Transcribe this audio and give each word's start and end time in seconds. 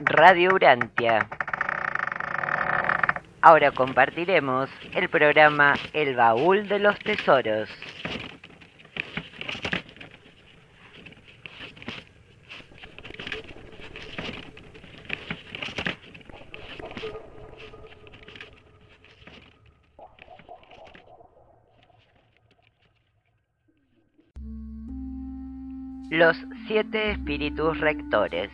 Radio 0.00 0.50
Urantia. 0.52 1.26
Ahora 3.40 3.70
compartiremos 3.70 4.68
el 4.94 5.08
programa 5.08 5.74
El 5.94 6.14
Baúl 6.14 6.68
de 6.68 6.78
los 6.78 6.98
Tesoros. 6.98 7.70
Los 26.10 26.36
siete 26.66 27.12
espíritus 27.12 27.80
rectores. 27.80 28.50